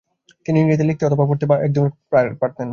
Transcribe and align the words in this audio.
তিনি 0.45 0.57
ইংরেজিতে 0.59 0.85
লিখতে 0.85 1.03
অথবা 1.05 1.23
পড়তে 1.29 1.45
প্রায় 1.47 1.61
একদমই 1.65 1.91
পারতেন 2.41 2.65
না। 2.65 2.69